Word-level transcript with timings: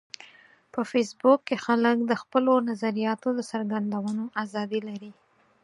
په 0.73 0.81
فېسبوک 0.91 1.39
کې 1.47 1.57
خلک 1.65 1.97
د 2.05 2.11
خپلو 2.21 2.53
نظریاتو 2.69 3.29
د 3.37 3.39
څرګندولو 3.51 4.23
ازادي 4.43 4.79
لري 4.89 5.11